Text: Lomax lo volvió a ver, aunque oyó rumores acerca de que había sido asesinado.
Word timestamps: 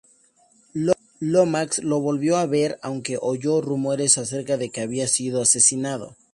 Lomax 1.19 1.77
lo 1.83 1.99
volvió 1.99 2.37
a 2.37 2.47
ver, 2.47 2.79
aunque 2.81 3.19
oyó 3.21 3.61
rumores 3.61 4.17
acerca 4.17 4.57
de 4.57 4.71
que 4.71 4.81
había 4.81 5.07
sido 5.07 5.43
asesinado. 5.43 6.17